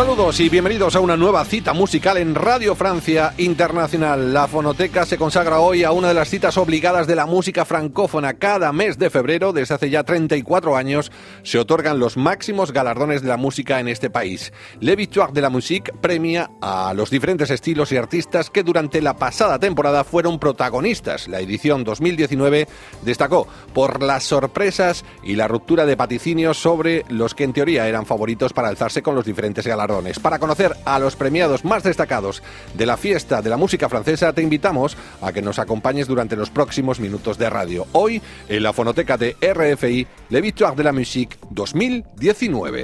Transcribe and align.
Saludos 0.00 0.40
y 0.40 0.48
bienvenidos 0.48 0.96
a 0.96 1.00
una 1.00 1.18
nueva 1.18 1.44
cita 1.44 1.74
musical 1.74 2.16
en 2.16 2.34
Radio 2.34 2.74
Francia 2.74 3.34
Internacional. 3.36 4.32
La 4.32 4.48
Fonoteca 4.48 5.04
se 5.04 5.18
consagra 5.18 5.60
hoy 5.60 5.84
a 5.84 5.92
una 5.92 6.08
de 6.08 6.14
las 6.14 6.30
citas 6.30 6.56
obligadas 6.56 7.06
de 7.06 7.16
la 7.16 7.26
música 7.26 7.66
francófona. 7.66 8.32
Cada 8.32 8.72
mes 8.72 8.98
de 8.98 9.10
febrero, 9.10 9.52
desde 9.52 9.74
hace 9.74 9.90
ya 9.90 10.02
34 10.02 10.74
años, 10.74 11.12
se 11.42 11.58
otorgan 11.58 11.98
los 11.98 12.16
máximos 12.16 12.72
galardones 12.72 13.20
de 13.20 13.28
la 13.28 13.36
música 13.36 13.78
en 13.78 13.88
este 13.88 14.08
país. 14.08 14.54
Le 14.80 14.96
Victoire 14.96 15.34
de 15.34 15.42
la 15.42 15.50
Musique 15.50 15.92
premia 16.00 16.50
a 16.62 16.94
los 16.94 17.10
diferentes 17.10 17.50
estilos 17.50 17.92
y 17.92 17.98
artistas 17.98 18.48
que 18.48 18.62
durante 18.62 19.02
la 19.02 19.18
pasada 19.18 19.58
temporada 19.58 20.04
fueron 20.04 20.38
protagonistas. 20.38 21.28
La 21.28 21.40
edición 21.40 21.84
2019 21.84 22.68
destacó 23.02 23.46
por 23.74 24.02
las 24.02 24.24
sorpresas 24.24 25.04
y 25.22 25.36
la 25.36 25.46
ruptura 25.46 25.84
de 25.84 25.98
paticinios 25.98 26.56
sobre 26.56 27.04
los 27.10 27.34
que 27.34 27.44
en 27.44 27.52
teoría 27.52 27.86
eran 27.86 28.06
favoritos 28.06 28.54
para 28.54 28.68
alzarse 28.68 29.02
con 29.02 29.14
los 29.14 29.26
diferentes 29.26 29.66
galardones. 29.66 29.89
Para 30.22 30.38
conocer 30.38 30.76
a 30.84 31.00
los 31.00 31.16
premiados 31.16 31.64
más 31.64 31.82
destacados 31.82 32.42
de 32.74 32.86
la 32.86 32.96
fiesta 32.96 33.42
de 33.42 33.50
la 33.50 33.56
música 33.56 33.88
francesa, 33.88 34.32
te 34.32 34.40
invitamos 34.40 34.96
a 35.20 35.32
que 35.32 35.42
nos 35.42 35.58
acompañes 35.58 36.06
durante 36.06 36.36
los 36.36 36.48
próximos 36.48 37.00
minutos 37.00 37.38
de 37.38 37.50
radio. 37.50 37.86
Hoy, 37.92 38.22
en 38.48 38.62
la 38.62 38.72
fonoteca 38.72 39.16
de 39.16 39.36
RFI, 39.40 40.06
Le 40.28 40.40
Victoire 40.40 40.76
de 40.76 40.84
la 40.84 40.92
Musique 40.92 41.38
2019. 41.50 42.74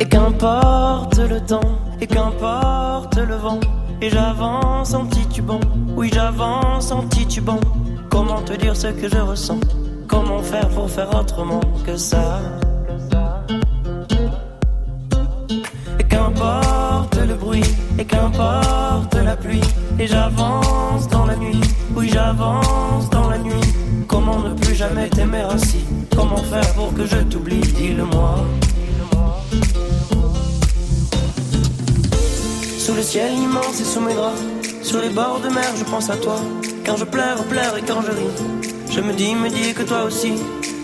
Et 0.00 0.08
qu'importe 0.08 1.18
le 1.18 1.40
temps, 1.44 1.78
et 2.00 2.06
qu'importe 2.06 3.16
le 3.18 3.36
vent, 3.36 3.60
et 4.00 4.08
j'avance 4.08 4.94
en 4.94 5.06
titubant, 5.06 5.60
oui 5.94 6.10
j'avance 6.12 6.90
en 6.90 7.06
titubant. 7.08 7.60
Comment 8.10 8.40
te 8.42 8.54
dire 8.54 8.74
ce 8.74 8.88
que 8.88 9.08
je 9.08 9.18
ressens 9.18 9.60
Comment 10.08 10.42
faire 10.42 10.68
pour 10.70 10.90
faire 10.90 11.14
autrement 11.14 11.60
que 11.86 11.96
ça 11.96 12.40
qu'importe 18.04 19.14
la 19.14 19.36
pluie, 19.36 19.60
et 19.98 20.06
j'avance 20.06 21.08
dans 21.08 21.26
la 21.26 21.36
nuit, 21.36 21.60
oui 21.96 22.10
j'avance 22.12 23.10
dans 23.10 23.28
la 23.28 23.38
nuit. 23.38 23.52
Comment 24.08 24.40
ne 24.40 24.54
plus 24.54 24.74
jamais 24.74 25.08
t'aimer 25.08 25.42
ainsi? 25.42 25.78
Comment 26.14 26.36
faire 26.36 26.72
pour 26.74 26.92
que 26.94 27.06
je 27.06 27.16
t'oublie? 27.16 27.60
Dis-le-moi. 27.60 28.36
Sous 32.78 32.94
le 32.94 33.02
ciel 33.02 33.32
immense 33.34 33.80
et 33.80 33.84
sous 33.84 34.00
mes 34.00 34.14
draps, 34.14 34.42
sur 34.82 35.00
les 35.00 35.10
bords 35.10 35.40
de 35.44 35.48
mer, 35.48 35.70
je 35.78 35.84
pense 35.84 36.10
à 36.10 36.16
toi. 36.16 36.36
Quand 36.84 36.96
je 36.96 37.04
pleure, 37.04 37.42
pleure 37.44 37.76
et 37.76 37.82
quand 37.82 38.02
je 38.02 38.10
ris, 38.10 38.34
je 38.90 39.00
me 39.00 39.12
dis, 39.12 39.34
me 39.34 39.48
dis 39.48 39.72
que 39.72 39.82
toi 39.82 40.02
aussi. 40.04 40.34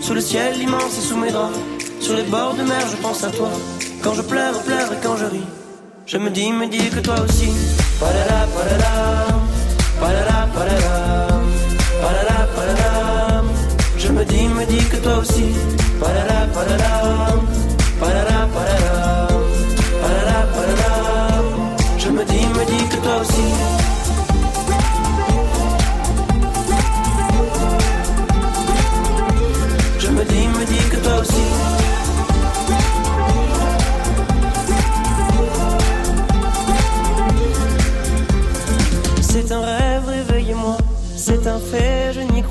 Sous 0.01 0.13
le 0.13 0.21
ciel 0.21 0.57
immense 0.61 0.97
et 0.97 1.01
sous 1.01 1.17
mes 1.17 1.31
draps, 1.31 1.59
sur 1.99 2.15
les 2.15 2.23
bords 2.23 2.55
de 2.55 2.63
mer, 2.63 2.83
je 2.89 2.95
pense 2.97 3.23
à 3.23 3.29
toi. 3.29 3.49
Quand 4.01 4.13
je 4.13 4.21
pleure, 4.21 4.57
pleure 4.63 4.93
et 4.93 4.97
quand 5.03 5.17
je 5.17 5.25
ris, 5.25 5.47
je 6.11 6.17
me 6.17 6.29
dis, 6.31 6.51
me 6.51 6.67
dis 6.67 6.89
que 6.89 6.99
toi 7.01 7.19
aussi. 7.21 7.51
Palala, 7.99 8.47
palala, 8.55 8.93
palala, 10.01 10.47
palala, 10.55 10.95
palala, 12.01 12.37
palala. 12.55 13.43
Je 13.95 14.09
me 14.09 14.25
dis, 14.25 14.47
me 14.47 14.65
dis 14.65 14.83
que 14.89 14.97
toi 14.97 15.17
aussi. 15.19 15.53
Palala, 15.99 16.47
palala, 16.55 17.08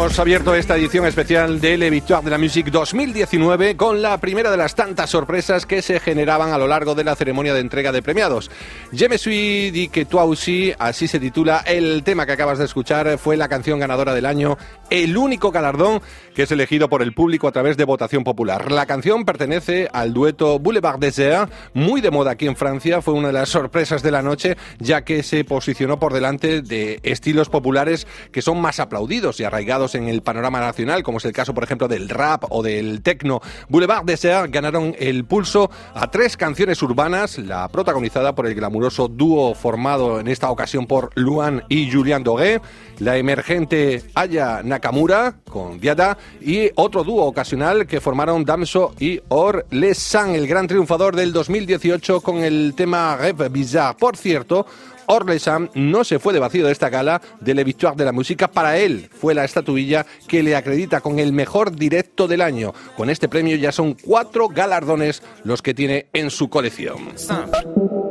Hemos 0.00 0.18
abierto 0.18 0.54
esta 0.54 0.78
edición 0.78 1.04
especial 1.04 1.60
de 1.60 1.76
Le 1.76 1.90
Victoire 1.90 2.24
de 2.24 2.30
la 2.30 2.38
Musique 2.38 2.70
2019 2.70 3.76
con 3.76 4.00
la 4.00 4.16
primera 4.16 4.50
de 4.50 4.56
las 4.56 4.74
tantas 4.74 5.10
sorpresas 5.10 5.66
que 5.66 5.82
se 5.82 6.00
generaban 6.00 6.54
a 6.54 6.58
lo 6.58 6.66
largo 6.66 6.94
de 6.94 7.04
la 7.04 7.14
ceremonia 7.14 7.52
de 7.52 7.60
entrega 7.60 7.92
de 7.92 8.00
premiados. 8.00 8.50
Je 8.92 9.10
me 9.10 9.18
suis 9.18 9.70
dit 9.70 9.90
que 9.90 10.06
toi 10.06 10.24
aussi, 10.24 10.72
así 10.78 11.06
se 11.06 11.20
titula 11.20 11.58
el 11.66 12.02
tema 12.02 12.24
que 12.24 12.32
acabas 12.32 12.58
de 12.58 12.64
escuchar, 12.64 13.18
fue 13.18 13.36
la 13.36 13.48
canción 13.48 13.78
ganadora 13.78 14.14
del 14.14 14.24
año, 14.24 14.56
el 14.88 15.18
único 15.18 15.50
galardón 15.50 16.00
que 16.34 16.44
es 16.44 16.50
elegido 16.50 16.88
por 16.88 17.02
el 17.02 17.12
público 17.12 17.46
a 17.46 17.52
través 17.52 17.76
de 17.76 17.84
votación 17.84 18.24
popular. 18.24 18.72
La 18.72 18.86
canción 18.86 19.26
pertenece 19.26 19.90
al 19.92 20.14
dueto 20.14 20.58
Boulevard 20.58 20.98
Désert, 20.98 21.52
muy 21.74 22.00
de 22.00 22.10
moda 22.10 22.30
aquí 22.30 22.46
en 22.46 22.56
Francia, 22.56 23.02
fue 23.02 23.12
una 23.12 23.28
de 23.28 23.34
las 23.34 23.50
sorpresas 23.50 24.02
de 24.02 24.12
la 24.12 24.22
noche, 24.22 24.56
ya 24.78 25.02
que 25.02 25.22
se 25.22 25.44
posicionó 25.44 25.98
por 25.98 26.14
delante 26.14 26.62
de 26.62 27.00
estilos 27.02 27.50
populares 27.50 28.06
que 28.32 28.40
son 28.40 28.62
más 28.62 28.80
aplaudidos 28.80 29.38
y 29.40 29.44
arraigados 29.44 29.89
en 29.94 30.08
el 30.08 30.22
panorama 30.22 30.60
nacional, 30.60 31.02
como 31.02 31.18
es 31.18 31.24
el 31.24 31.32
caso, 31.32 31.54
por 31.54 31.64
ejemplo, 31.64 31.88
del 31.88 32.08
rap 32.08 32.44
o 32.50 32.62
del 32.62 33.02
techno. 33.02 33.40
Boulevard 33.68 34.04
Désert 34.04 34.52
ganaron 34.52 34.94
el 34.98 35.24
pulso 35.24 35.70
a 35.94 36.10
tres 36.10 36.36
canciones 36.36 36.82
urbanas, 36.82 37.38
la 37.38 37.68
protagonizada 37.68 38.34
por 38.34 38.46
el 38.46 38.54
glamuroso 38.54 39.08
dúo 39.08 39.54
formado 39.54 40.20
en 40.20 40.28
esta 40.28 40.50
ocasión 40.50 40.86
por 40.86 41.10
Luan 41.14 41.64
y 41.68 41.90
Julian 41.90 42.22
Dogué, 42.22 42.60
la 42.98 43.16
emergente 43.16 44.02
Aya 44.14 44.62
Nakamura 44.62 45.36
con 45.48 45.80
Diada 45.80 46.18
y 46.40 46.70
otro 46.74 47.04
dúo 47.04 47.24
ocasional 47.24 47.86
que 47.86 48.00
formaron 48.00 48.44
Damso 48.44 48.94
y 48.98 49.20
Or 49.28 49.66
Les 49.70 49.98
San, 49.98 50.34
el 50.34 50.46
gran 50.46 50.66
triunfador 50.66 51.16
del 51.16 51.32
2018 51.32 52.20
con 52.20 52.38
el 52.38 52.74
tema 52.76 53.16
Rêve 53.18 53.50
Bizarre. 53.50 53.96
Por 53.98 54.16
cierto, 54.16 54.66
Orlesam 55.10 55.68
no 55.74 56.04
se 56.04 56.20
fue 56.20 56.32
de 56.32 56.38
vacío 56.38 56.64
de 56.64 56.70
esta 56.70 56.88
gala 56.88 57.20
de 57.40 57.52
Le 57.52 57.64
Victoire 57.64 57.96
de 57.96 58.04
la 58.04 58.12
Música. 58.12 58.46
Para 58.46 58.78
él 58.78 59.10
fue 59.12 59.34
la 59.34 59.44
estatuilla 59.44 60.06
que 60.28 60.44
le 60.44 60.54
acredita 60.54 61.00
con 61.00 61.18
el 61.18 61.32
mejor 61.32 61.74
directo 61.74 62.28
del 62.28 62.40
año. 62.40 62.72
Con 62.96 63.10
este 63.10 63.28
premio 63.28 63.56
ya 63.56 63.72
son 63.72 63.94
cuatro 63.94 64.48
galardones 64.48 65.24
los 65.42 65.62
que 65.62 65.74
tiene 65.74 66.06
en 66.12 66.30
su 66.30 66.48
colección. 66.48 67.08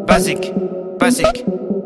Basique, 0.06 0.54
basique, 1.00 1.46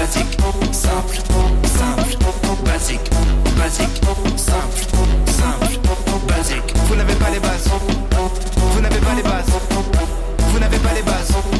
basique, 0.00 0.38
simple, 0.72 1.16
simple, 1.66 2.16
basique, 2.64 3.10
basique, 3.58 4.00
simple, 4.36 4.82
simple, 5.26 5.78
basique. 6.26 6.74
Vous 6.86 6.96
n'avez 6.96 7.14
pas 7.16 7.30
les 7.30 7.40
bases. 7.40 7.68
Vous 8.56 8.80
n'avez 8.80 9.00
pas 9.00 9.14
les 9.14 9.22
bases. 9.22 9.52
Vous 10.38 10.58
n'avez 10.58 10.78
pas 10.78 10.94
les 10.94 11.02
bases. 11.02 11.59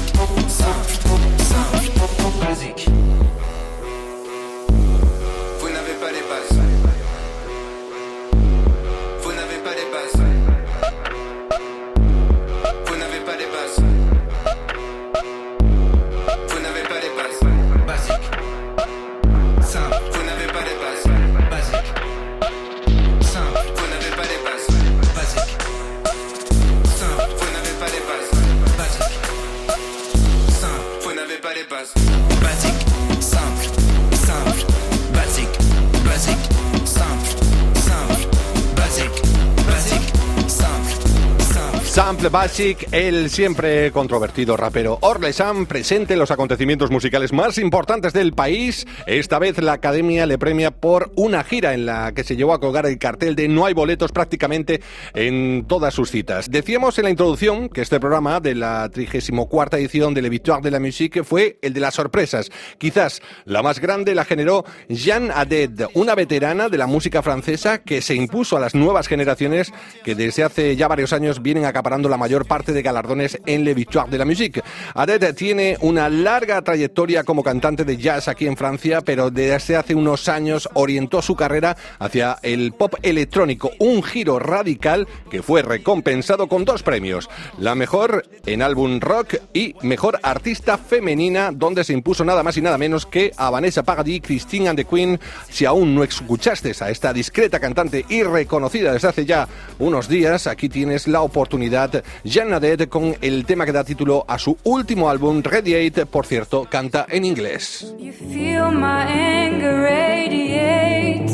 Sample 42.21 42.39
Basic, 42.39 42.87
el 42.91 43.31
siempre 43.31 43.91
controvertido 43.91 44.55
rapero 44.55 44.99
Orle 45.01 45.33
Sam, 45.33 45.65
presente 45.65 46.13
en 46.13 46.19
los 46.19 46.29
acontecimientos 46.29 46.91
musicales 46.91 47.33
más 47.33 47.57
importantes 47.57 48.13
del 48.13 48.33
país. 48.33 48.85
Esta 49.07 49.39
vez 49.39 49.57
la 49.57 49.73
academia 49.73 50.27
le 50.27 50.37
premia 50.37 50.69
por 50.69 51.11
una 51.15 51.43
gira 51.43 51.73
en 51.73 51.87
la 51.87 52.11
que 52.11 52.23
se 52.23 52.35
llevó 52.35 52.53
a 52.53 52.59
colgar 52.59 52.85
el 52.85 52.99
cartel 52.99 53.35
de 53.35 53.47
No 53.47 53.65
hay 53.65 53.73
boletos 53.73 54.11
prácticamente 54.11 54.81
en 55.15 55.65
todas 55.67 55.95
sus 55.95 56.11
citas. 56.11 56.51
Decíamos 56.51 56.99
en 56.99 57.05
la 57.05 57.09
introducción 57.09 57.69
que 57.69 57.81
este 57.81 57.99
programa 57.99 58.39
de 58.39 58.53
la 58.53 58.87
34 58.89 59.79
edición 59.79 60.13
de 60.13 60.21
Le 60.21 60.29
Victoire 60.29 60.61
de 60.61 60.69
la 60.69 60.79
Musique 60.79 61.23
fue 61.23 61.57
el 61.63 61.73
de 61.73 61.79
las 61.79 61.95
sorpresas. 61.95 62.51
Quizás 62.77 63.23
la 63.45 63.63
más 63.63 63.79
grande 63.79 64.13
la 64.13 64.25
generó 64.25 64.63
Jeanne 64.89 65.31
Aded, 65.33 65.87
una 65.95 66.13
veterana 66.13 66.69
de 66.69 66.77
la 66.77 66.85
música 66.85 67.23
francesa 67.23 67.79
que 67.79 68.03
se 68.03 68.13
impuso 68.13 68.57
a 68.57 68.59
las 68.59 68.75
nuevas 68.75 69.07
generaciones 69.07 69.73
que 70.03 70.13
desde 70.13 70.43
hace 70.43 70.75
ya 70.75 70.87
varios 70.87 71.13
años 71.13 71.41
vienen 71.41 71.65
acaparando 71.65 72.10
la 72.11 72.17
mayor 72.17 72.45
parte 72.45 72.73
de 72.73 72.83
galardones 72.83 73.39
en 73.45 73.63
Le 73.63 73.73
Victoire 73.73 74.09
de 74.09 74.17
la 74.17 74.25
Musique. 74.25 74.61
Aded 74.93 75.33
tiene 75.33 75.77
una 75.81 76.09
larga 76.09 76.61
trayectoria 76.61 77.23
como 77.23 77.43
cantante 77.43 77.85
de 77.85 77.97
jazz 77.97 78.27
aquí 78.27 78.45
en 78.45 78.57
Francia, 78.57 79.01
pero 79.01 79.31
desde 79.31 79.75
hace 79.75 79.95
unos 79.95 80.29
años 80.29 80.69
orientó 80.73 81.21
su 81.21 81.35
carrera 81.35 81.75
hacia 81.97 82.37
el 82.43 82.73
pop 82.73 82.95
electrónico, 83.01 83.71
un 83.79 84.03
giro 84.03 84.37
radical 84.37 85.07
que 85.29 85.41
fue 85.41 85.61
recompensado 85.61 86.47
con 86.47 86.65
dos 86.65 86.83
premios, 86.83 87.29
la 87.57 87.73
mejor 87.75 88.25
en 88.45 88.61
álbum 88.61 88.99
rock 88.99 89.35
y 89.53 89.75
mejor 89.81 90.19
artista 90.21 90.77
femenina, 90.77 91.51
donde 91.51 91.83
se 91.83 91.93
impuso 91.93 92.25
nada 92.25 92.43
más 92.43 92.57
y 92.57 92.61
nada 92.61 92.77
menos 92.77 93.05
que 93.05 93.31
a 93.37 93.49
Vanessa 93.49 93.83
Paradis, 93.83 94.21
Christine 94.21 94.69
and 94.69 94.77
the 94.77 94.85
Queen. 94.85 95.19
Si 95.49 95.65
aún 95.65 95.95
no 95.95 96.03
escuchaste 96.03 96.73
a 96.81 96.89
esta 96.89 97.13
discreta 97.13 97.59
cantante 97.59 98.05
y 98.09 98.23
reconocida 98.23 98.93
desde 98.93 99.07
hace 99.07 99.25
ya 99.25 99.47
unos 99.79 100.07
días, 100.07 100.47
aquí 100.47 100.69
tienes 100.69 101.07
la 101.07 101.21
oportunidad. 101.21 102.00
Jeanne 102.23 102.51
Nadet 102.51 102.89
con 102.89 103.15
el 103.21 103.45
tema 103.45 103.65
que 103.65 103.71
da 103.71 103.83
título 103.83 104.25
a 104.27 104.37
su 104.37 104.57
último 104.63 105.09
álbum, 105.09 105.41
Radiate, 105.43 106.05
por 106.05 106.25
cierto, 106.25 106.67
canta 106.69 107.05
en 107.09 107.25
inglés. 107.25 107.93
You 107.99 108.11
feel 108.11 108.71
my 108.71 109.03
anger 109.07 109.81
radiate, 109.81 111.31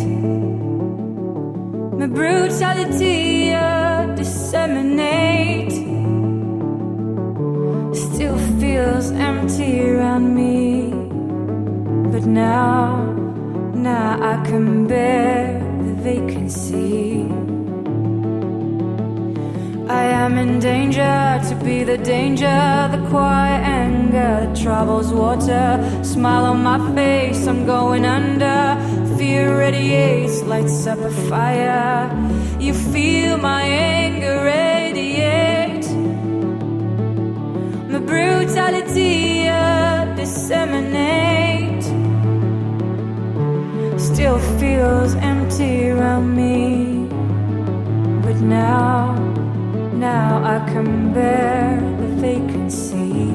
my 1.97 2.07
brutality 2.07 3.47
disseminate. 4.15 5.71
Still 7.93 8.37
feels 8.59 9.11
empty 9.11 9.81
around 9.81 10.35
me, 10.35 10.91
but 12.11 12.25
now, 12.25 13.13
now 13.73 14.17
I 14.21 14.43
can 14.47 14.87
bear 14.87 15.59
the 15.83 15.93
vacancy. 16.01 17.56
I 19.97 20.03
am 20.25 20.37
in 20.37 20.59
danger 20.59 21.41
to 21.49 21.55
be 21.65 21.83
the 21.83 21.97
danger, 21.97 22.59
the 22.91 23.03
quiet 23.09 23.61
anger 23.63 24.31
that 24.41 24.55
troubles 24.55 25.11
water. 25.11 25.67
Smile 26.03 26.45
on 26.53 26.61
my 26.61 26.79
face, 26.93 27.47
I'm 27.47 27.65
going 27.65 28.05
under. 28.05 28.59
Fear 29.17 29.57
radiates, 29.57 30.43
lights 30.43 30.85
up 30.85 30.99
a 30.99 31.09
fire. 31.29 32.11
You 32.59 32.73
feel 32.75 33.37
my 33.39 33.63
anger 33.63 34.37
radiate, 34.43 35.87
my 37.91 37.99
brutality 38.11 39.47
uh, 39.47 40.05
disseminate. 40.15 41.85
Still 43.99 44.37
feels 44.59 45.15
empty 45.15 45.89
around 45.89 46.35
me, 46.35 47.07
but 48.21 48.37
now. 48.41 49.16
Now 49.99 50.43
I 50.43 50.59
can 50.71 51.11
bear 51.11 51.81
the 52.01 52.07
vacancy. 52.21 53.33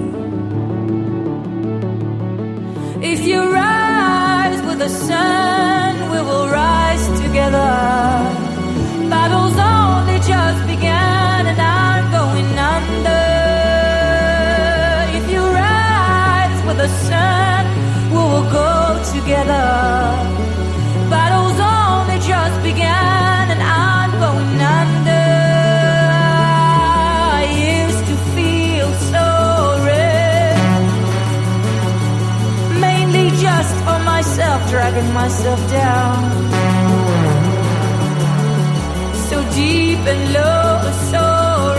If 3.05 3.27
you 3.27 3.53
rise 3.53 4.63
with 4.63 4.79
the 4.79 4.89
sun, 4.89 6.11
we 6.13 6.19
will 6.23 6.49
rise 6.49 7.05
together. 7.21 8.22
Myself, 35.11 35.15
myself 35.15 35.71
down. 35.71 36.23
So 39.29 39.43
deep 39.55 39.99
and 39.99 40.33
low, 40.33 40.91
so 41.11 41.25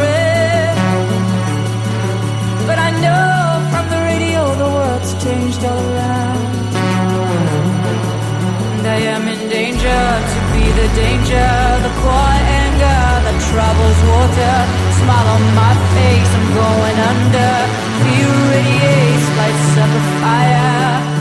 red. 0.02 0.76
But 2.68 2.80
I 2.80 2.92
know 3.04 3.70
from 3.72 3.86
the 3.90 4.00
radio 4.10 4.42
the 4.56 4.70
world's 4.76 5.14
changed 5.24 5.64
all 5.64 5.80
around. 5.94 6.76
And 8.78 8.88
I 8.88 9.00
am 9.16 9.28
in 9.28 9.50
danger 9.50 10.04
to 10.32 10.40
be 10.54 10.66
the 10.80 10.88
danger, 10.96 11.52
the 11.86 11.94
quiet 12.04 12.46
anger 12.64 13.04
that 13.26 13.38
troubles 13.50 14.00
water. 14.12 14.56
Smile 15.00 15.28
on 15.36 15.44
my 15.56 15.74
face, 15.96 16.32
I'm 16.38 16.50
going 16.64 16.98
under. 17.12 17.54
Feel 18.04 18.34
radiates, 18.52 19.28
lights 19.38 19.78
up 19.84 19.92
a 20.00 20.04
fire. 20.22 21.13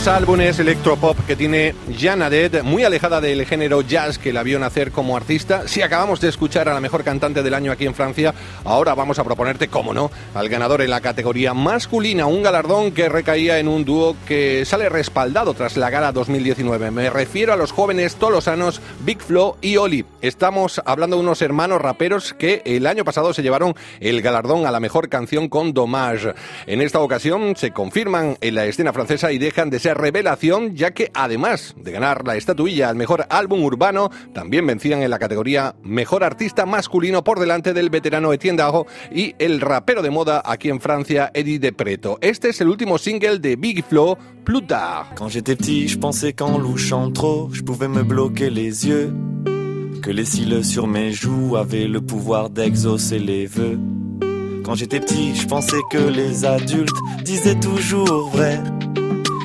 Dos 0.00 0.08
álbumes 0.08 0.58
electropop 0.58 1.26
que 1.26 1.36
tiene 1.36 1.74
Jan 1.98 2.22
Adet, 2.22 2.62
muy 2.62 2.84
alejada 2.84 3.20
del 3.20 3.44
género 3.44 3.82
jazz 3.82 4.16
que 4.16 4.32
la 4.32 4.42
vio 4.42 4.58
nacer 4.58 4.92
como 4.92 5.14
artista. 5.14 5.68
Si 5.68 5.82
acabamos 5.82 6.22
de 6.22 6.30
escuchar 6.30 6.70
a 6.70 6.72
la 6.72 6.80
mejor 6.80 7.04
cantante 7.04 7.42
del 7.42 7.52
año 7.52 7.70
aquí 7.70 7.84
en 7.84 7.94
Francia, 7.94 8.32
ahora 8.64 8.94
vamos 8.94 9.18
a 9.18 9.24
proponerte, 9.24 9.68
cómo 9.68 9.92
no, 9.92 10.10
al 10.34 10.48
ganador 10.48 10.80
en 10.80 10.88
la 10.88 11.02
categoría 11.02 11.52
masculina, 11.52 12.24
un 12.24 12.42
galardón 12.42 12.92
que 12.92 13.10
recaía 13.10 13.58
en 13.58 13.68
un 13.68 13.84
dúo 13.84 14.16
que 14.26 14.64
sale 14.64 14.88
respaldado 14.88 15.52
tras 15.52 15.76
la 15.76 15.90
gala 15.90 16.12
2019. 16.12 16.90
Me 16.90 17.10
refiero 17.10 17.52
a 17.52 17.56
los 17.56 17.70
jóvenes 17.70 18.16
tolosanos 18.16 18.80
Big 19.04 19.20
Flo 19.20 19.58
y 19.60 19.76
Oli. 19.76 20.06
Estamos 20.22 20.80
hablando 20.86 21.16
de 21.16 21.22
unos 21.22 21.42
hermanos 21.42 21.82
raperos 21.82 22.32
que 22.32 22.62
el 22.64 22.86
año 22.86 23.04
pasado 23.04 23.34
se 23.34 23.42
llevaron 23.42 23.74
el 24.00 24.22
galardón 24.22 24.64
a 24.64 24.70
la 24.70 24.80
mejor 24.80 25.10
canción 25.10 25.50
con 25.50 25.74
Dommage. 25.74 26.32
En 26.66 26.80
esta 26.80 27.00
ocasión 27.00 27.54
se 27.54 27.72
confirman 27.72 28.38
en 28.40 28.54
la 28.54 28.64
escena 28.64 28.94
francesa 28.94 29.30
y 29.30 29.36
dejan 29.36 29.68
de 29.68 29.78
ser 29.78 29.89
revelación, 29.94 30.74
ya 30.74 30.92
que 30.92 31.10
además 31.14 31.74
de 31.76 31.92
ganar 31.92 32.26
la 32.26 32.36
estatuilla 32.36 32.88
al 32.88 32.96
mejor 32.96 33.26
álbum 33.30 33.62
urbano, 33.62 34.10
también 34.32 34.66
vencían 34.66 35.02
en 35.02 35.10
la 35.10 35.18
categoría 35.18 35.74
mejor 35.82 36.24
artista 36.24 36.66
masculino 36.66 37.24
por 37.24 37.40
delante 37.40 37.72
del 37.72 37.90
veterano 37.90 38.32
Etienne 38.32 38.58
Daho 38.58 38.86
y 39.12 39.34
el 39.38 39.60
rapero 39.60 40.02
de 40.02 40.10
moda 40.10 40.42
aquí 40.44 40.68
en 40.68 40.80
Francia, 40.80 41.30
Eddie 41.34 41.58
de 41.58 41.72
Preto. 41.72 42.18
Este 42.20 42.50
es 42.50 42.60
el 42.60 42.68
último 42.68 42.98
single 42.98 43.38
de 43.38 43.56
Big 43.56 43.84
Flo, 43.84 44.18
Plus 44.44 44.66
tard. 44.66 45.12
Quand 45.16 45.28
j'étais 45.28 45.54
petit, 45.54 45.86
je 45.86 45.98
pensais 45.98 46.32
qu'en 46.32 46.58
louchant 46.58 47.12
trop, 47.12 47.50
je 47.52 47.62
pouvais 47.62 47.88
me 47.88 48.02
bloquer 48.02 48.50
les 48.50 48.86
yeux. 48.86 49.14
Que 50.02 50.10
les 50.10 50.24
cils 50.24 50.64
sur 50.64 50.86
mes 50.86 51.12
joues 51.12 51.56
avaient 51.56 51.86
le 51.86 52.00
pouvoir 52.00 52.48
d'exaucer 52.48 53.18
les 53.18 53.46
vœux. 53.46 53.78
Quand 54.64 54.74
j'étais 54.74 55.00
petit, 55.00 55.34
je 55.34 55.46
pensais 55.46 55.80
que 55.90 55.98
les 55.98 56.44
adultes 56.44 56.96
disaient 57.24 57.58
toujours 57.58 58.30
vrai. 58.30 58.58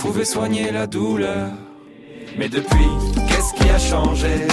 pouvait 0.00 0.24
soigner 0.24 0.70
la 0.72 0.86
douleur. 0.86 1.48
Mais 2.38 2.48
depuis, 2.48 2.90
qu'est-ce 3.28 3.52
qui 3.54 3.68
a 3.68 3.78
changé? 3.78 4.46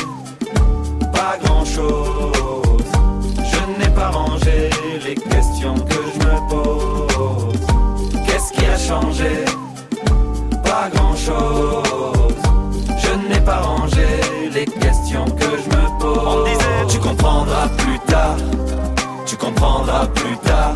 Pas 1.13 1.37
grand-chose. 1.41 2.83
Je 3.51 3.79
n'ai 3.79 3.89
pas 3.91 4.09
rangé 4.09 4.69
les 5.05 5.15
questions 5.15 5.75
que 5.75 5.99
je 6.13 6.19
me 6.27 6.49
pose. 6.49 7.65
Qu'est-ce 8.25 8.51
qui 8.51 8.65
a 8.65 8.77
changé? 8.77 9.45
Pas 10.65 10.89
grand-chose. 10.93 12.35
Je 13.03 13.29
n'ai 13.29 13.39
pas 13.39 13.61
rangé 13.61 14.07
les 14.53 14.65
questions 14.65 15.25
que 15.25 15.45
je 15.45 15.69
me 15.75 15.99
pose. 15.99 16.19
On 16.27 16.43
disait, 16.43 16.87
tu 16.89 16.99
comprendras 16.99 17.69
plus 17.77 17.99
tard. 17.99 18.37
Tu 19.25 19.37
comprendras 19.37 20.07
plus 20.07 20.37
tard. 20.37 20.75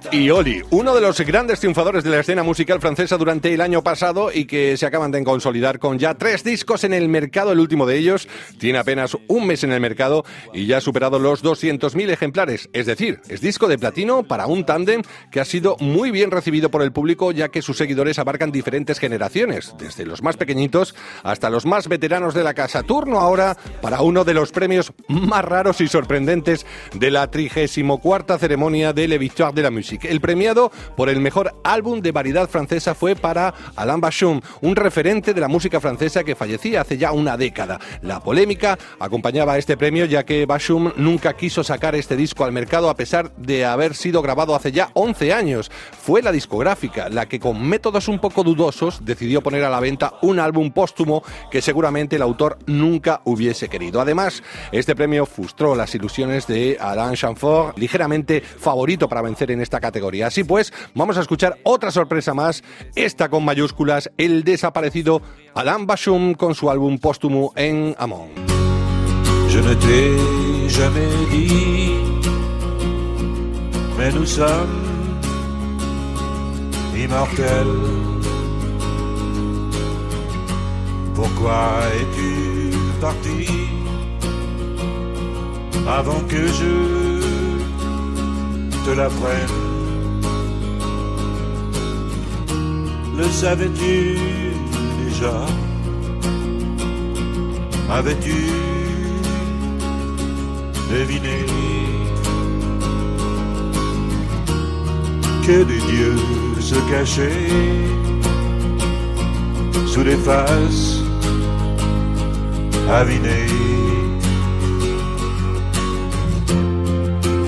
y 0.11 0.29
Oli, 0.29 0.61
uno 0.71 0.93
de 0.93 0.99
los 0.99 1.21
grandes 1.21 1.59
triunfadores 1.59 2.03
de 2.03 2.09
la 2.09 2.19
escena 2.19 2.43
musical 2.43 2.81
francesa 2.81 3.17
durante 3.17 3.53
el 3.53 3.61
año 3.61 3.81
pasado 3.81 4.29
y 4.33 4.43
que 4.43 4.75
se 4.75 4.85
acaban 4.85 5.11
de 5.11 5.23
consolidar 5.23 5.79
con 5.79 5.99
ya 5.99 6.15
tres 6.15 6.43
discos 6.43 6.83
en 6.83 6.93
el 6.93 7.07
mercado. 7.07 7.53
El 7.53 7.59
último 7.59 7.85
de 7.85 7.97
ellos 7.97 8.27
tiene 8.57 8.79
apenas 8.79 9.15
un 9.27 9.47
mes 9.47 9.63
en 9.63 9.71
el 9.71 9.79
mercado 9.79 10.25
y 10.53 10.65
ya 10.65 10.77
ha 10.77 10.81
superado 10.81 11.17
los 11.17 11.43
200.000 11.43 12.09
ejemplares. 12.09 12.69
Es 12.73 12.87
decir, 12.87 13.21
es 13.29 13.39
disco 13.39 13.69
de 13.69 13.77
platino 13.77 14.23
para 14.23 14.47
un 14.47 14.65
tándem 14.65 15.01
que 15.31 15.39
ha 15.39 15.45
sido 15.45 15.77
muy 15.79 16.11
bien 16.11 16.29
recibido 16.31 16.69
por 16.69 16.81
el 16.81 16.91
público 16.91 17.31
ya 17.31 17.47
que 17.47 17.61
sus 17.61 17.77
seguidores 17.77 18.19
abarcan 18.19 18.51
diferentes 18.51 18.99
generaciones, 18.99 19.75
desde 19.77 20.05
los 20.05 20.21
más 20.21 20.35
pequeñitos 20.35 20.93
hasta 21.23 21.49
los 21.49 21.65
más 21.65 21.87
veteranos 21.87 22.33
de 22.33 22.43
la 22.43 22.53
casa. 22.53 22.83
Turno 22.83 23.19
ahora 23.19 23.55
para 23.81 24.01
uno 24.01 24.25
de 24.25 24.33
los 24.33 24.51
premios 24.51 24.91
más 25.07 25.45
raros 25.45 25.79
y 25.79 25.87
sorprendentes 25.87 26.65
de 26.93 27.11
la 27.11 27.31
34 27.31 28.37
ceremonia 28.39 28.91
de 28.91 29.07
Le 29.07 29.17
Victoire 29.17 29.55
de 29.55 29.61
la 29.61 29.71
Musique. 29.71 30.00
El 30.03 30.21
premiado 30.21 30.71
por 30.95 31.09
el 31.09 31.19
mejor 31.19 31.53
álbum 31.63 32.01
de 32.01 32.11
variedad 32.11 32.49
francesa 32.49 32.95
fue 32.95 33.15
para 33.15 33.53
Alain 33.75 34.01
Bachung, 34.01 34.41
un 34.61 34.75
referente 34.75 35.33
de 35.33 35.41
la 35.41 35.47
música 35.47 35.79
francesa 35.79 36.23
que 36.23 36.35
fallecía 36.35 36.81
hace 36.81 36.97
ya 36.97 37.11
una 37.11 37.37
década. 37.37 37.79
La 38.01 38.19
polémica 38.19 38.77
acompañaba 38.99 39.53
a 39.53 39.57
este 39.57 39.77
premio 39.77 40.05
ya 40.05 40.23
que 40.23 40.45
Bachung 40.45 40.93
nunca 40.97 41.33
quiso 41.33 41.63
sacar 41.63 41.95
este 41.95 42.15
disco 42.15 42.43
al 42.43 42.51
mercado 42.51 42.89
a 42.89 42.95
pesar 42.95 43.35
de 43.35 43.65
haber 43.65 43.95
sido 43.95 44.21
grabado 44.21 44.55
hace 44.55 44.71
ya 44.71 44.89
11 44.93 45.33
años. 45.33 45.71
Fue 46.01 46.21
la 46.21 46.31
discográfica 46.31 47.09
la 47.09 47.27
que 47.27 47.39
con 47.39 47.61
métodos 47.61 48.07
un 48.07 48.19
poco 48.19 48.43
dudosos 48.43 49.05
decidió 49.05 49.41
poner 49.41 49.63
a 49.63 49.69
la 49.69 49.79
venta 49.79 50.13
un 50.21 50.39
álbum 50.39 50.71
póstumo 50.71 51.23
que 51.49 51.61
seguramente 51.61 52.15
el 52.15 52.21
autor 52.21 52.57
nunca 52.65 53.21
hubiese 53.25 53.69
querido. 53.69 54.01
Además, 54.01 54.41
este 54.71 54.95
premio 54.95 55.25
frustró 55.25 55.75
las 55.75 55.93
ilusiones 55.95 56.47
de 56.47 56.77
Alain 56.79 57.15
Chamfort, 57.15 57.77
ligeramente 57.77 58.41
favorito 58.41 59.07
para 59.07 59.21
vencer 59.21 59.51
en 59.51 59.61
esta 59.61 59.79
categoría. 59.79 59.90
Así 60.25 60.43
pues, 60.43 60.73
vamos 60.95 61.17
a 61.17 61.21
escuchar 61.21 61.57
otra 61.63 61.91
sorpresa 61.91 62.33
más, 62.33 62.63
esta 62.95 63.29
con 63.29 63.43
mayúsculas, 63.43 64.11
el 64.17 64.43
desaparecido 64.43 65.21
Alain 65.53 65.85
Bashum 65.85 66.33
con 66.33 66.55
su 66.55 66.69
álbum 66.69 66.97
póstumo 66.97 67.53
en 67.55 67.95
Amon. 67.97 68.29
Je 69.49 69.59
ne 69.59 69.75
t'ai 69.75 70.69
jamais 70.69 71.09
dit, 71.29 71.91
mais 73.97 74.13
nous 74.13 74.25
sommes 74.25 74.81
immortels. 76.95 78.11
Pourquoi 81.13 81.81
es-tu 81.99 82.71
parti 83.01 83.45
avant 85.85 86.21
que 86.29 86.47
je 86.47 86.73
te 88.85 88.91
l'apprenne. 88.95 89.70
Le 93.21 93.29
savais-tu 93.29 94.17
déjà? 95.03 95.45
Avais-tu 97.87 98.33
deviné? 100.89 101.45
Que 105.45 105.63
des 105.63 105.81
dieux 105.91 106.17
se 106.59 106.75
cachaient 106.89 107.47
sous 109.85 110.03
les 110.03 110.17
faces 110.17 111.03
avinées 112.89 113.51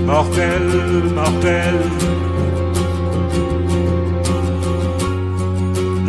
mortel, 0.05 0.61
mortel. 1.15 2.12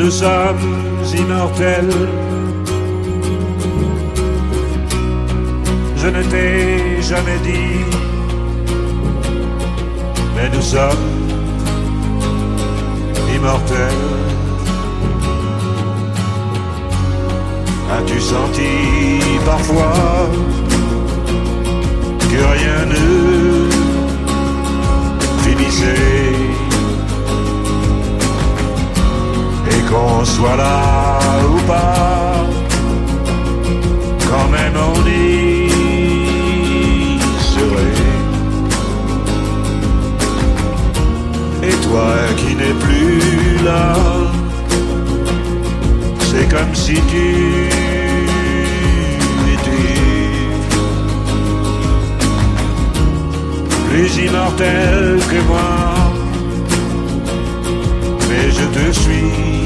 Nous 0.04 0.10
sommes 0.10 0.58
immortels. 1.16 1.96
Je 5.96 6.08
ne 6.08 6.22
t'ai 6.24 7.00
jamais 7.00 7.38
dit, 7.42 7.80
mais 10.36 10.50
nous 10.54 10.60
sommes 10.60 11.08
immortels. 13.34 14.04
As-tu 17.96 18.20
senti 18.20 18.72
parfois 19.46 20.28
que 22.30 22.40
rien 22.56 22.80
ne 22.92 23.34
et 25.50 26.53
qu'on 29.88 30.24
soit 30.24 30.56
là 30.56 31.18
ou 31.52 31.58
pas, 31.66 32.46
quand 34.28 34.48
même 34.48 34.76
on 34.76 34.98
y 35.06 35.68
serait. 37.52 38.02
Et 41.68 41.76
toi 41.86 42.08
qui 42.36 42.54
n'es 42.56 42.74
plus 42.84 43.64
là, 43.64 43.94
c'est 46.20 46.48
comme 46.48 46.74
si 46.74 46.94
tu 46.94 47.74
plus 53.94 54.16
immortel 54.24 55.20
que 55.30 55.40
moi. 55.46 55.70
Mais 58.28 58.50
je 58.50 58.64
te 58.76 58.92
suis 58.92 59.63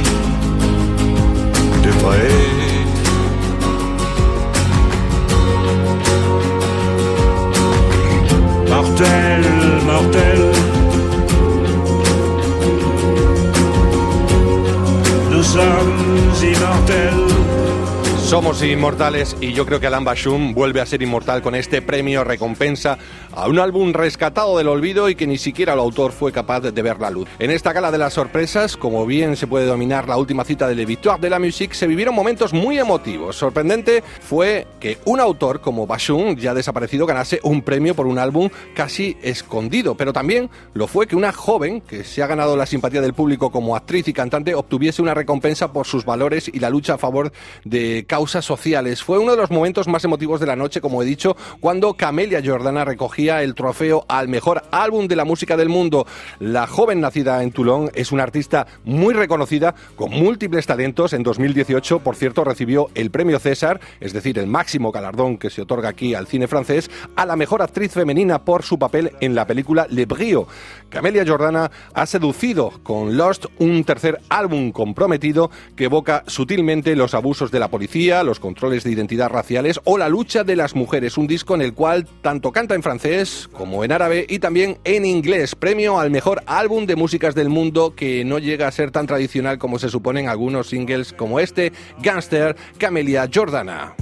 Somos 18.58 18.72
inmortales 18.72 19.36
y 19.40 19.52
yo 19.52 19.64
creo 19.66 19.78
que 19.78 19.86
Alan 19.86 20.02
Bashum 20.02 20.52
vuelve 20.52 20.80
a 20.80 20.86
ser 20.86 21.00
inmortal 21.00 21.42
con 21.42 21.54
este 21.54 21.80
premio 21.80 22.24
recompensa 22.24 22.98
a 23.32 23.46
un 23.46 23.60
álbum 23.60 23.92
rescatado 23.92 24.58
del 24.58 24.66
olvido 24.66 25.08
y 25.08 25.14
que 25.14 25.28
ni 25.28 25.38
siquiera 25.38 25.74
el 25.74 25.78
autor 25.78 26.10
fue 26.10 26.32
capaz 26.32 26.62
de 26.62 26.82
ver 26.82 26.98
la 26.98 27.08
luz. 27.08 27.28
En 27.38 27.52
esta 27.52 27.72
gala 27.72 27.92
de 27.92 27.98
las 27.98 28.14
sorpresas, 28.14 28.76
como 28.76 29.06
bien 29.06 29.36
se 29.36 29.46
puede 29.46 29.66
dominar 29.66 30.08
la 30.08 30.16
última 30.16 30.42
cita 30.42 30.66
de 30.66 30.74
Le 30.74 30.86
Victoire 30.86 31.20
de 31.20 31.30
la 31.30 31.38
Musique, 31.38 31.72
se 31.72 31.86
vivieron 31.86 32.16
momentos 32.16 32.52
muy 32.52 32.80
emotivos. 32.80 33.36
Sorprendente 33.36 34.02
fue 34.02 34.66
que 34.80 34.98
un 35.04 35.20
autor 35.20 35.60
como 35.60 35.86
Bashung, 35.86 36.36
ya 36.36 36.52
desaparecido, 36.52 37.06
ganase 37.06 37.38
un 37.44 37.62
premio 37.62 37.94
por 37.94 38.08
un 38.08 38.18
álbum 38.18 38.48
casi 38.74 39.16
escondido, 39.22 39.94
pero 39.94 40.12
también 40.12 40.50
lo 40.74 40.88
fue 40.88 41.06
que 41.06 41.14
una 41.14 41.30
joven, 41.32 41.80
que 41.80 42.02
se 42.02 42.24
ha 42.24 42.26
ganado 42.26 42.56
la 42.56 42.66
simpatía 42.66 43.02
del 43.02 43.14
público 43.14 43.52
como 43.52 43.76
actriz 43.76 44.08
y 44.08 44.12
cantante, 44.12 44.56
obtuviese 44.56 45.00
una 45.00 45.14
recompensa 45.14 45.72
por 45.72 45.86
sus 45.86 46.04
valores 46.04 46.50
y 46.52 46.58
la 46.58 46.70
lucha 46.70 46.94
a 46.94 46.98
favor 46.98 47.30
de 47.64 48.04
causas 48.08 48.47
sociales. 48.48 49.04
Fue 49.04 49.18
uno 49.18 49.32
de 49.32 49.36
los 49.36 49.50
momentos 49.50 49.86
más 49.86 50.02
emotivos 50.04 50.40
de 50.40 50.46
la 50.46 50.56
noche, 50.56 50.80
como 50.80 51.02
he 51.02 51.06
dicho, 51.06 51.36
cuando 51.60 51.94
Camelia 51.94 52.42
Jordana 52.44 52.84
recogía 52.84 53.42
el 53.42 53.54
trofeo 53.54 54.06
al 54.08 54.26
mejor 54.28 54.62
álbum 54.70 55.06
de 55.06 55.16
la 55.16 55.26
música 55.26 55.56
del 55.56 55.68
mundo. 55.68 56.06
La 56.40 56.66
joven 56.66 57.00
nacida 57.00 57.42
en 57.42 57.52
Toulon 57.52 57.90
es 57.94 58.10
una 58.10 58.22
artista 58.22 58.66
muy 58.84 59.12
reconocida, 59.12 59.74
con 59.94 60.10
múltiples 60.10 60.66
talentos. 60.66 61.12
En 61.12 61.22
2018, 61.22 62.00
por 62.00 62.16
cierto, 62.16 62.42
recibió 62.42 62.88
el 62.94 63.10
premio 63.10 63.38
César, 63.38 63.80
es 64.00 64.14
decir, 64.14 64.38
el 64.38 64.46
máximo 64.46 64.90
galardón 64.90 65.36
que 65.36 65.50
se 65.50 65.62
otorga 65.62 65.90
aquí 65.90 66.14
al 66.14 66.26
cine 66.26 66.48
francés, 66.48 66.90
a 67.14 67.26
la 67.26 67.36
mejor 67.36 67.60
actriz 67.60 67.92
femenina 67.92 68.44
por 68.44 68.62
su 68.62 68.78
papel 68.78 69.12
en 69.20 69.34
la 69.34 69.46
película 69.46 69.86
Le 69.90 70.06
Brio. 70.06 70.48
Camelia 70.88 71.24
Jordana 71.26 71.70
ha 71.92 72.06
seducido 72.06 72.72
con 72.82 73.18
Lost 73.18 73.44
un 73.58 73.84
tercer 73.84 74.20
álbum 74.30 74.72
comprometido 74.72 75.50
que 75.76 75.84
evoca 75.84 76.24
sutilmente 76.26 76.96
los 76.96 77.14
abusos 77.14 77.50
de 77.50 77.58
la 77.58 77.68
policía, 77.68 78.22
los 78.22 78.37
controles 78.38 78.84
de 78.84 78.90
identidad 78.90 79.28
raciales 79.28 79.80
o 79.84 79.98
la 79.98 80.08
lucha 80.08 80.44
de 80.44 80.56
las 80.56 80.74
mujeres. 80.74 81.18
Un 81.18 81.26
disco 81.26 81.54
en 81.54 81.62
el 81.62 81.74
cual 81.74 82.06
tanto 82.22 82.52
canta 82.52 82.74
en 82.74 82.82
francés 82.82 83.48
como 83.52 83.84
en 83.84 83.92
árabe 83.92 84.26
y 84.28 84.38
también 84.38 84.78
en 84.84 85.04
inglés. 85.04 85.54
Premio 85.54 85.98
al 85.98 86.10
mejor 86.10 86.42
álbum 86.46 86.86
de 86.86 86.96
músicas 86.96 87.34
del 87.34 87.48
mundo 87.48 87.94
que 87.94 88.24
no 88.24 88.38
llega 88.38 88.68
a 88.68 88.72
ser 88.72 88.90
tan 88.90 89.06
tradicional 89.06 89.58
como 89.58 89.78
se 89.78 89.88
suponen 89.88 90.28
algunos 90.28 90.68
singles 90.68 91.12
como 91.12 91.40
este, 91.40 91.72
Gangster, 92.02 92.56
Camelia 92.78 93.28
Jordana. 93.32 93.94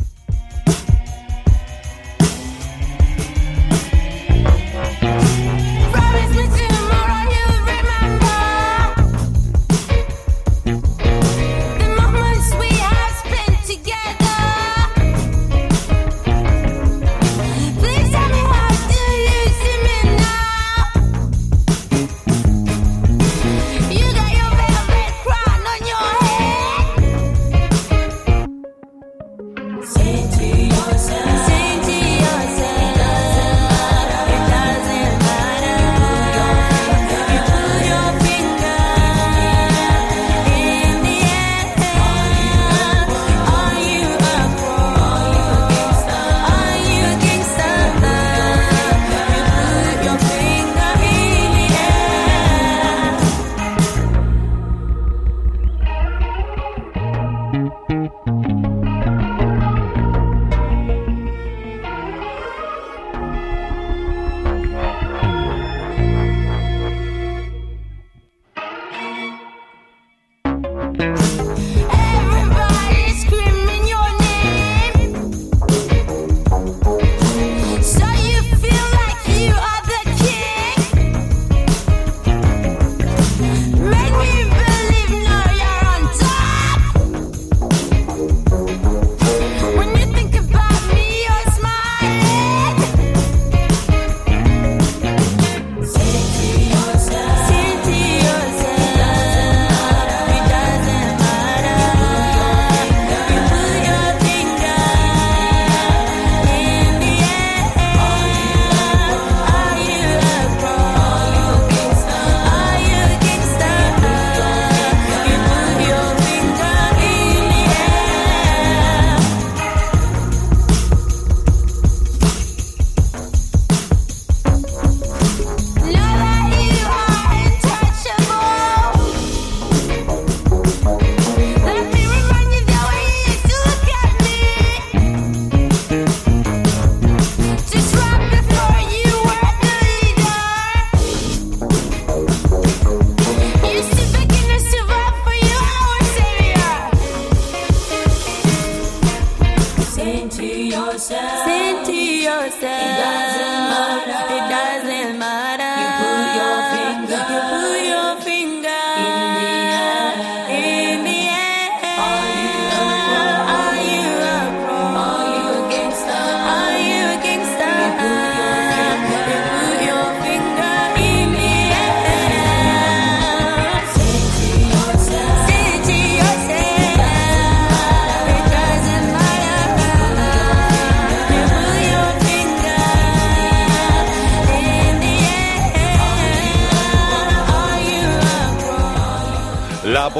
yourself. 151.10 151.44
Sing 151.44 151.84
to 151.84 151.94
yourself. 151.94 152.95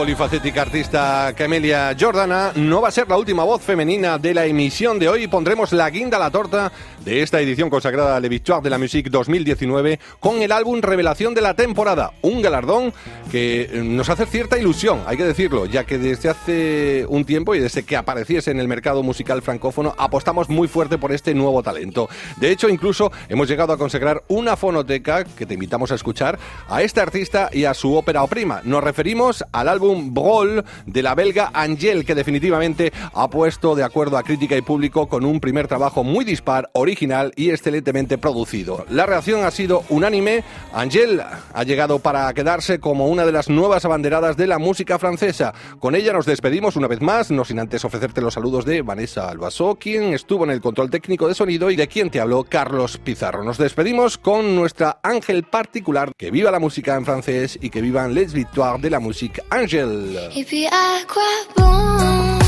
Polifacética 0.06 0.62
artista 0.62 1.34
Camelia 1.36 1.96
Jordana 1.98 2.52
no 2.54 2.80
va 2.80 2.86
a 2.86 2.92
ser 2.92 3.08
la 3.08 3.16
última 3.16 3.42
voz 3.42 3.60
femenina 3.60 4.18
de 4.18 4.34
la 4.34 4.46
emisión 4.46 5.00
de 5.00 5.08
hoy. 5.08 5.26
Pondremos 5.26 5.72
la 5.72 5.90
guinda 5.90 6.16
a 6.16 6.20
la 6.20 6.30
torta 6.30 6.70
de 7.04 7.22
esta 7.22 7.40
edición 7.40 7.70
consagrada 7.70 8.16
a 8.16 8.20
Le 8.20 8.28
Victoire 8.28 8.62
de 8.62 8.70
la 8.70 8.78
Musique 8.78 9.10
2019 9.10 9.98
con 10.20 10.42
el 10.42 10.52
álbum 10.52 10.80
Revelación 10.80 11.34
de 11.34 11.40
la 11.40 11.54
temporada. 11.54 12.12
Un 12.22 12.40
galardón 12.40 12.92
que 13.32 13.62
eh, 13.62 13.82
nos 13.82 14.08
hace 14.08 14.26
cierta 14.26 14.56
ilusión, 14.58 15.02
hay 15.06 15.16
que 15.16 15.24
decirlo, 15.24 15.66
ya 15.66 15.82
que 15.82 15.98
desde 15.98 16.28
hace 16.28 17.06
un 17.08 17.24
tiempo 17.24 17.56
y 17.56 17.58
desde 17.58 17.82
que 17.82 17.96
apareciese 17.96 18.52
en 18.52 18.60
el 18.60 18.68
mercado 18.68 19.02
musical 19.02 19.42
francófono 19.42 19.92
apostamos 19.98 20.48
muy 20.48 20.68
fuerte 20.68 20.98
por 20.98 21.10
este 21.10 21.34
nuevo 21.34 21.64
talento. 21.64 22.08
De 22.36 22.52
hecho, 22.52 22.68
incluso 22.68 23.10
hemos 23.28 23.48
llegado 23.48 23.72
a 23.72 23.78
consagrar 23.78 24.22
una 24.28 24.56
fonoteca 24.56 25.24
que 25.24 25.46
te 25.46 25.54
invitamos 25.54 25.90
a 25.90 25.96
escuchar 25.96 26.38
a 26.68 26.82
este 26.82 27.00
artista 27.00 27.50
y 27.52 27.64
a 27.64 27.74
su 27.74 27.94
ópera 27.94 28.22
o 28.22 28.28
prima. 28.28 28.60
Nos 28.62 28.84
referimos 28.84 29.44
al 29.50 29.68
álbum 29.68 29.95
Brawl 30.14 30.64
de 30.86 31.02
la 31.02 31.14
belga 31.14 31.50
Angel, 31.52 32.04
que 32.04 32.14
definitivamente 32.14 32.92
ha 33.12 33.28
puesto 33.28 33.74
de 33.74 33.84
acuerdo 33.84 34.16
a 34.16 34.22
crítica 34.22 34.56
y 34.56 34.62
público 34.62 35.08
con 35.08 35.24
un 35.24 35.40
primer 35.40 35.68
trabajo 35.68 36.04
muy 36.04 36.24
dispar, 36.24 36.70
original 36.72 37.32
y 37.36 37.50
excelentemente 37.50 38.18
producido. 38.18 38.84
La 38.90 39.06
reacción 39.06 39.44
ha 39.44 39.50
sido 39.50 39.84
unánime. 39.88 40.44
Angel 40.72 41.20
ha 41.52 41.64
llegado 41.64 41.98
para 41.98 42.32
quedarse 42.34 42.78
como 42.78 43.08
una 43.08 43.26
de 43.26 43.32
las 43.32 43.48
nuevas 43.48 43.84
abanderadas 43.84 44.36
de 44.36 44.46
la 44.46 44.58
música 44.58 44.98
francesa. 44.98 45.54
Con 45.80 45.94
ella 45.94 46.12
nos 46.12 46.26
despedimos 46.26 46.76
una 46.76 46.88
vez 46.88 47.00
más, 47.00 47.30
no 47.30 47.44
sin 47.44 47.58
antes 47.58 47.84
ofrecerte 47.84 48.20
los 48.20 48.34
saludos 48.34 48.64
de 48.64 48.82
Vanessa 48.82 49.28
Albasó, 49.28 49.76
quien 49.76 50.14
estuvo 50.14 50.44
en 50.44 50.50
el 50.50 50.60
control 50.60 50.90
técnico 50.90 51.28
de 51.28 51.34
sonido, 51.34 51.70
y 51.70 51.76
de 51.76 51.88
quien 51.88 52.10
te 52.10 52.20
habló 52.20 52.44
Carlos 52.44 52.98
Pizarro. 52.98 53.42
Nos 53.42 53.58
despedimos 53.58 54.18
con 54.18 54.54
nuestra 54.54 54.98
ángel 55.02 55.44
particular. 55.44 56.12
Que 56.16 56.30
viva 56.30 56.50
la 56.50 56.58
música 56.58 56.96
en 56.96 57.04
francés 57.04 57.58
y 57.60 57.70
que 57.70 57.80
vivan 57.80 58.14
les 58.14 58.32
victoires 58.32 58.82
de 58.82 58.90
la 58.90 59.00
musique 59.00 59.42
Angel. 59.50 59.85
Et 60.34 60.44
puis 60.44 60.66
à 60.66 60.98
quoi 61.06 61.22
bon? 61.56 62.38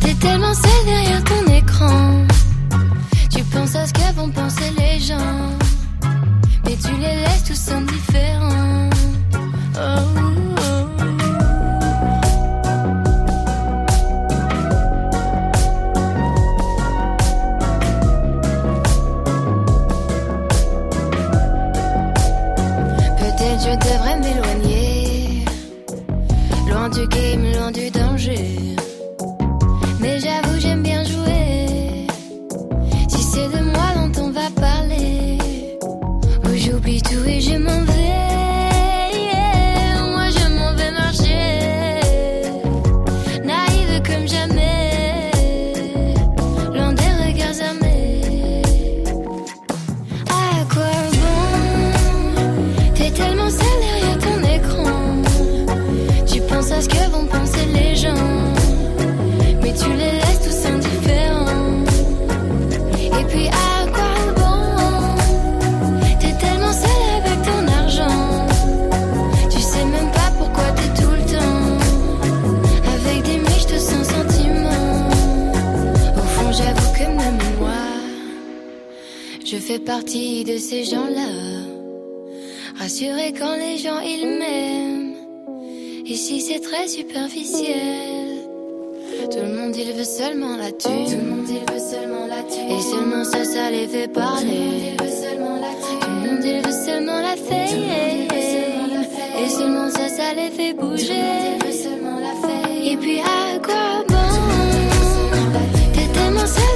T'es 0.00 0.14
tellement 0.14 0.54
seul 0.54 0.84
derrière 0.84 1.24
ton 1.24 1.52
écran. 1.52 2.26
Tu 3.30 3.42
penses 3.44 3.74
à 3.74 3.86
ce 3.86 3.92
que 3.92 4.12
vont 4.14 4.30
penser 4.30 4.70
les 4.76 5.00
gens. 5.00 5.56
Mais 6.64 6.76
tu 6.76 6.92
les 6.96 7.16
laisses 7.22 7.44
tous 7.46 7.72
indifférents. 7.72 8.90
Oh, 9.76 10.43
Ici 86.06 86.42
c'est 86.42 86.60
très 86.60 86.86
superficiel. 86.86 88.36
Tout 89.30 89.38
le 89.38 89.56
monde 89.56 89.74
il 89.74 89.92
veut 89.94 90.04
seulement 90.04 90.54
la 90.56 90.70
thune. 90.70 91.06
Tout 91.06 91.16
le 91.16 91.30
monde 91.30 91.48
il 91.48 91.72
veut 91.72 91.80
seulement 91.80 92.26
la 92.26 92.42
thune. 92.42 92.70
Et 92.70 92.82
seulement 92.82 93.24
ça, 93.24 93.42
ça 93.44 93.70
les 93.70 93.88
fait 93.88 94.08
parler. 94.08 94.42
Tout 94.42 94.46
le 94.46 94.60
monde 94.60 94.84
il 94.84 95.02
veut 95.02 95.10
seulement 95.22 95.56
la 95.60 95.72
thune. 95.82 96.00
Tout 96.00 96.10
le 96.10 96.16
monde 96.30 96.44
il 96.44 96.60
veut 96.62 96.84
seulement 96.84 97.20
la 97.20 97.36
fame. 97.36 97.84
Et 99.42 99.48
seulement 99.48 99.88
ça, 99.88 100.08
ça 100.08 100.34
les 100.34 100.50
fait 100.50 100.74
bouger. 100.74 101.14
Et 102.84 102.96
puis 102.98 103.20
à 103.20 103.58
quoi 103.58 104.04
bon? 104.06 104.14
T'es 105.94 106.06
tellement 106.12 106.46
seul 106.46 106.74